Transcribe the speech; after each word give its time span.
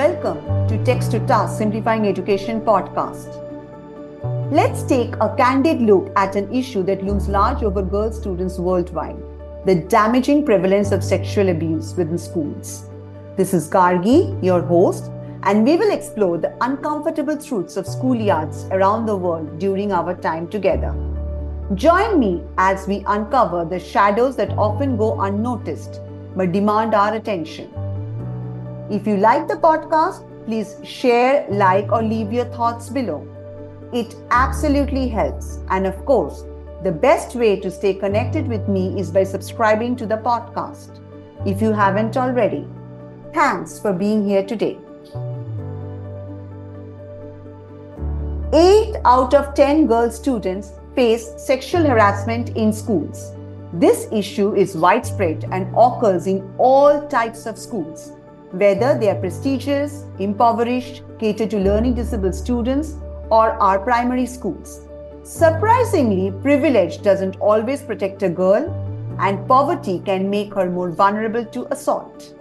Welcome 0.00 0.66
to 0.68 0.82
Text 0.82 1.10
to 1.10 1.18
Task 1.26 1.58
Simplifying 1.58 2.06
Education 2.08 2.62
podcast. 2.62 3.34
Let's 4.50 4.82
take 4.82 5.14
a 5.16 5.34
candid 5.36 5.82
look 5.82 6.10
at 6.16 6.36
an 6.36 6.50
issue 6.54 6.82
that 6.84 7.04
looms 7.04 7.28
large 7.28 7.62
over 7.62 7.82
girl 7.82 8.10
students 8.10 8.58
worldwide 8.58 9.18
the 9.66 9.74
damaging 9.74 10.46
prevalence 10.46 10.90
of 10.90 11.04
sexual 11.04 11.50
abuse 11.50 11.92
within 11.96 12.16
schools. 12.16 12.88
This 13.36 13.52
is 13.52 13.68
Gargi, 13.68 14.42
your 14.42 14.62
host, 14.62 15.10
and 15.42 15.66
we 15.66 15.76
will 15.76 15.92
explore 15.92 16.38
the 16.38 16.54
uncomfortable 16.62 17.36
truths 17.36 17.76
of 17.76 17.84
schoolyards 17.84 18.70
around 18.70 19.04
the 19.04 19.16
world 19.16 19.58
during 19.58 19.92
our 19.92 20.14
time 20.14 20.48
together. 20.48 20.94
Join 21.74 22.18
me 22.18 22.42
as 22.56 22.88
we 22.88 23.04
uncover 23.06 23.66
the 23.66 23.78
shadows 23.78 24.34
that 24.36 24.56
often 24.56 24.96
go 24.96 25.20
unnoticed 25.20 26.00
but 26.34 26.52
demand 26.52 26.94
our 26.94 27.12
attention. 27.16 27.70
If 28.90 29.06
you 29.06 29.18
like 29.18 29.46
the 29.46 29.54
podcast, 29.54 30.26
please 30.46 30.76
share, 30.82 31.46
like, 31.48 31.92
or 31.92 32.02
leave 32.02 32.32
your 32.32 32.46
thoughts 32.46 32.88
below. 32.88 33.24
It 33.92 34.16
absolutely 34.30 35.06
helps. 35.06 35.60
And 35.68 35.86
of 35.86 36.04
course, 36.04 36.44
the 36.82 36.90
best 36.90 37.36
way 37.36 37.60
to 37.60 37.70
stay 37.70 37.94
connected 37.94 38.48
with 38.48 38.66
me 38.66 38.98
is 38.98 39.12
by 39.12 39.22
subscribing 39.22 39.94
to 39.94 40.06
the 40.06 40.16
podcast 40.16 40.98
if 41.46 41.62
you 41.62 41.72
haven't 41.72 42.16
already. 42.16 42.66
Thanks 43.32 43.78
for 43.78 43.92
being 43.92 44.28
here 44.28 44.44
today. 44.44 44.76
8 48.52 48.96
out 49.04 49.34
of 49.34 49.54
10 49.54 49.86
girl 49.86 50.10
students 50.10 50.72
face 50.96 51.32
sexual 51.36 51.82
harassment 51.82 52.56
in 52.56 52.72
schools. 52.72 53.36
This 53.72 54.08
issue 54.10 54.56
is 54.56 54.76
widespread 54.76 55.44
and 55.52 55.72
occurs 55.78 56.26
in 56.26 56.52
all 56.58 57.06
types 57.06 57.46
of 57.46 57.56
schools, 57.56 58.12
whether 58.52 58.98
they 58.98 59.08
are 59.08 59.20
prestigious, 59.20 60.04
impoverished, 60.18 61.02
cater 61.18 61.46
to 61.46 61.58
learning 61.58 61.94
disabled 61.94 62.34
students, 62.34 62.94
or 63.30 63.50
are 63.62 63.78
primary 63.78 64.26
schools. 64.26 64.86
Surprisingly, 65.22 66.32
privilege 66.42 67.02
doesn't 67.02 67.36
always 67.40 67.82
protect 67.82 68.22
a 68.22 68.28
girl, 68.28 68.68
and 69.20 69.46
poverty 69.46 70.00
can 70.04 70.28
make 70.28 70.54
her 70.54 70.70
more 70.70 70.90
vulnerable 70.90 71.44
to 71.44 71.72
assault. 71.72 72.34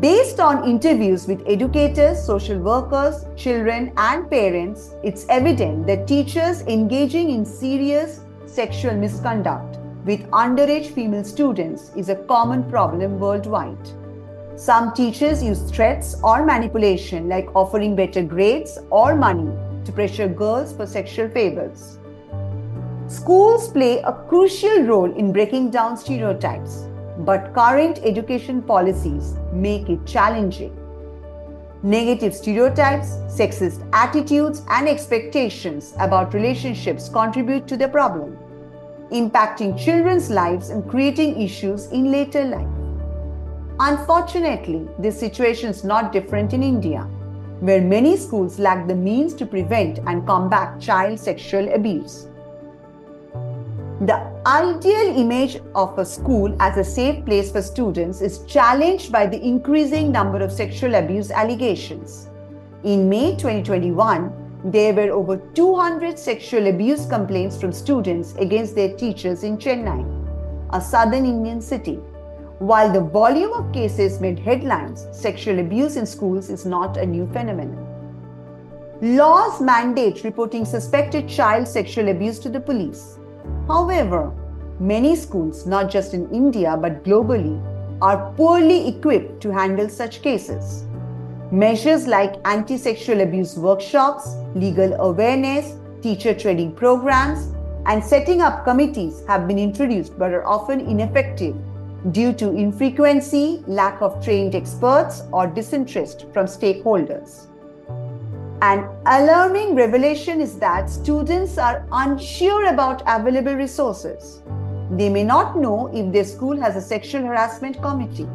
Based 0.00 0.38
on 0.38 0.68
interviews 0.68 1.26
with 1.26 1.42
educators, 1.46 2.22
social 2.22 2.58
workers, 2.58 3.24
children, 3.36 3.92
and 3.96 4.30
parents, 4.30 4.90
it's 5.02 5.26
evident 5.28 5.86
that 5.86 6.06
teachers 6.06 6.60
engaging 6.62 7.30
in 7.30 7.44
serious 7.44 8.20
sexual 8.46 8.94
misconduct 8.94 9.78
with 10.04 10.30
underage 10.30 10.86
female 10.92 11.24
students 11.24 11.90
is 11.96 12.08
a 12.08 12.16
common 12.16 12.62
problem 12.70 13.18
worldwide. 13.18 13.88
Some 14.58 14.92
teachers 14.92 15.40
use 15.40 15.62
threats 15.70 16.16
or 16.22 16.44
manipulation, 16.44 17.28
like 17.28 17.54
offering 17.54 17.94
better 17.94 18.24
grades 18.24 18.76
or 18.90 19.14
money, 19.14 19.50
to 19.84 19.92
pressure 19.92 20.26
girls 20.26 20.72
for 20.72 20.84
sexual 20.84 21.28
favors. 21.28 21.98
Schools 23.06 23.68
play 23.68 24.00
a 24.00 24.12
crucial 24.28 24.82
role 24.82 25.10
in 25.14 25.32
breaking 25.32 25.70
down 25.70 25.96
stereotypes 25.96 26.88
but 27.18 27.52
current 27.52 27.98
education 28.04 28.62
policies 28.62 29.34
make 29.52 29.88
it 29.88 30.04
challenging. 30.06 30.74
Negative 31.82 32.34
stereotypes, 32.34 33.08
sexist 33.28 33.88
attitudes, 33.92 34.62
and 34.70 34.88
expectations 34.88 35.94
about 35.98 36.34
relationships 36.34 37.08
contribute 37.08 37.66
to 37.68 37.76
the 37.76 37.88
problem, 37.88 38.36
impacting 39.12 39.78
children's 39.78 40.30
lives 40.30 40.70
and 40.70 40.88
creating 40.88 41.40
issues 41.40 41.86
in 41.86 42.10
later 42.10 42.44
life. 42.44 42.77
Unfortunately, 43.80 44.88
this 44.98 45.18
situation 45.18 45.70
is 45.70 45.84
not 45.84 46.12
different 46.12 46.52
in 46.52 46.64
India, 46.64 47.02
where 47.60 47.80
many 47.80 48.16
schools 48.16 48.58
lack 48.58 48.88
the 48.88 48.94
means 48.94 49.34
to 49.34 49.46
prevent 49.46 50.00
and 50.06 50.26
combat 50.26 50.80
child 50.80 51.16
sexual 51.20 51.72
abuse. 51.72 52.26
The 54.00 54.20
ideal 54.46 55.16
image 55.16 55.60
of 55.76 55.96
a 55.96 56.04
school 56.04 56.56
as 56.58 56.76
a 56.76 56.82
safe 56.82 57.24
place 57.24 57.52
for 57.52 57.62
students 57.62 58.20
is 58.20 58.44
challenged 58.46 59.12
by 59.12 59.26
the 59.26 59.40
increasing 59.40 60.10
number 60.10 60.40
of 60.40 60.50
sexual 60.50 60.96
abuse 60.96 61.30
allegations. 61.30 62.28
In 62.82 63.08
May 63.08 63.36
2021, 63.36 64.60
there 64.64 64.92
were 64.92 65.12
over 65.12 65.36
200 65.36 66.18
sexual 66.18 66.66
abuse 66.66 67.06
complaints 67.06 67.60
from 67.60 67.72
students 67.72 68.34
against 68.38 68.74
their 68.74 68.96
teachers 68.96 69.44
in 69.44 69.56
Chennai, 69.56 70.04
a 70.72 70.80
southern 70.80 71.24
Indian 71.24 71.60
city. 71.60 72.00
While 72.58 72.92
the 72.92 73.00
volume 73.00 73.52
of 73.52 73.72
cases 73.72 74.20
made 74.20 74.40
headlines, 74.40 75.06
sexual 75.12 75.60
abuse 75.60 75.94
in 75.94 76.04
schools 76.04 76.50
is 76.50 76.66
not 76.66 76.96
a 76.96 77.06
new 77.06 77.28
phenomenon. 77.28 77.86
Laws 79.00 79.60
mandate 79.60 80.24
reporting 80.24 80.64
suspected 80.64 81.28
child 81.28 81.68
sexual 81.68 82.08
abuse 82.08 82.40
to 82.40 82.48
the 82.48 82.58
police. 82.58 83.16
However, 83.68 84.32
many 84.80 85.14
schools, 85.14 85.66
not 85.66 85.88
just 85.88 86.14
in 86.14 86.28
India 86.32 86.76
but 86.76 87.04
globally, 87.04 87.62
are 88.02 88.32
poorly 88.32 88.88
equipped 88.88 89.40
to 89.42 89.52
handle 89.52 89.88
such 89.88 90.20
cases. 90.20 90.82
Measures 91.52 92.08
like 92.08 92.34
anti 92.44 92.76
sexual 92.76 93.20
abuse 93.20 93.56
workshops, 93.56 94.34
legal 94.56 94.94
awareness, 94.94 95.76
teacher 96.02 96.34
training 96.34 96.72
programs, 96.72 97.54
and 97.86 98.02
setting 98.02 98.40
up 98.40 98.64
committees 98.64 99.22
have 99.28 99.46
been 99.46 99.60
introduced 99.60 100.18
but 100.18 100.32
are 100.32 100.44
often 100.44 100.80
ineffective 100.80 101.54
due 102.12 102.32
to 102.32 102.52
infrequency, 102.52 103.62
lack 103.66 104.00
of 104.00 104.22
trained 104.24 104.54
experts, 104.54 105.22
or 105.32 105.46
disinterest 105.46 106.26
from 106.32 106.46
stakeholders. 106.46 107.46
An 108.62 108.88
alarming 109.06 109.74
revelation 109.74 110.40
is 110.40 110.58
that 110.58 110.90
students 110.90 111.58
are 111.58 111.86
unsure 111.92 112.66
about 112.66 113.02
available 113.06 113.54
resources. 113.54 114.42
They 114.92 115.08
may 115.08 115.22
not 115.22 115.56
know 115.56 115.88
if 115.94 116.12
their 116.12 116.24
school 116.24 116.60
has 116.60 116.76
a 116.76 116.80
sexual 116.80 117.22
harassment 117.22 117.80
committee 117.82 118.28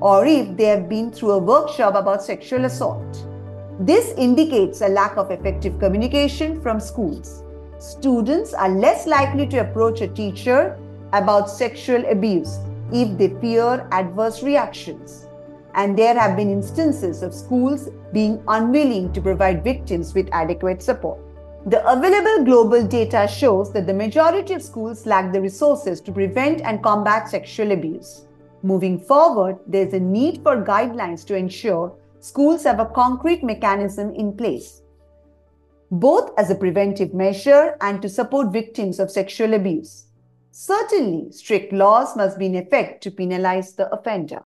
or 0.00 0.26
if 0.26 0.56
they 0.56 0.64
have 0.64 0.88
been 0.88 1.12
through 1.12 1.32
a 1.32 1.38
workshop 1.38 1.94
about 1.94 2.24
sexual 2.24 2.64
assault. 2.64 3.24
This 3.78 4.12
indicates 4.16 4.80
a 4.80 4.88
lack 4.88 5.16
of 5.16 5.30
effective 5.30 5.78
communication 5.78 6.60
from 6.60 6.80
schools. 6.80 7.44
Students 7.78 8.54
are 8.54 8.68
less 8.68 9.06
likely 9.06 9.46
to 9.48 9.58
approach 9.58 10.00
a 10.00 10.08
teacher 10.08 10.78
about 11.12 11.50
sexual 11.50 12.04
abuse 12.06 12.58
if 12.92 13.16
they 13.18 13.28
fear 13.40 13.88
adverse 13.90 14.42
reactions 14.42 15.26
and 15.74 15.98
there 15.98 16.18
have 16.18 16.36
been 16.36 16.50
instances 16.50 17.22
of 17.22 17.34
schools 17.34 17.88
being 18.12 18.42
unwilling 18.48 19.12
to 19.12 19.20
provide 19.20 19.64
victims 19.64 20.14
with 20.14 20.28
adequate 20.32 20.82
support. 20.82 21.18
The 21.66 21.86
available 21.88 22.44
global 22.44 22.86
data 22.86 23.26
shows 23.28 23.72
that 23.72 23.86
the 23.86 23.94
majority 23.94 24.54
of 24.54 24.62
schools 24.62 25.06
lack 25.06 25.32
the 25.32 25.40
resources 25.40 26.00
to 26.02 26.12
prevent 26.12 26.60
and 26.60 26.82
combat 26.82 27.28
sexual 27.28 27.72
abuse. 27.72 28.26
Moving 28.62 28.98
forward, 28.98 29.58
there 29.66 29.86
is 29.86 29.94
a 29.94 30.00
need 30.00 30.42
for 30.42 30.64
guidelines 30.64 31.24
to 31.26 31.36
ensure 31.36 31.94
schools 32.20 32.64
have 32.64 32.80
a 32.80 32.86
concrete 32.86 33.42
mechanism 33.42 34.12
in 34.14 34.36
place, 34.36 34.82
both 35.90 36.32
as 36.36 36.50
a 36.50 36.54
preventive 36.54 37.14
measure 37.14 37.76
and 37.80 38.02
to 38.02 38.08
support 38.08 38.52
victims 38.52 38.98
of 38.98 39.10
sexual 39.10 39.54
abuse. 39.54 40.06
Certainly, 40.52 41.32
strict 41.32 41.72
laws 41.72 42.14
must 42.14 42.38
be 42.38 42.46
in 42.46 42.54
effect 42.54 43.02
to 43.02 43.10
penalize 43.10 43.74
the 43.74 43.92
offender. 43.92 44.44